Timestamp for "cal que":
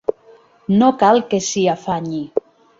1.03-1.43